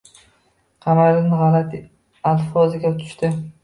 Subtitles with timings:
[0.85, 1.85] Qamariddin g‘alati
[2.35, 3.37] alfozga tushdi